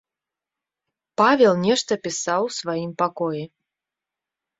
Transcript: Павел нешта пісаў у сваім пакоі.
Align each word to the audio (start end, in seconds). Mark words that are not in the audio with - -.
Павел 1.21 1.53
нешта 1.65 1.97
пісаў 2.07 2.41
у 2.47 2.49
сваім 2.61 2.91
пакоі. 3.03 3.43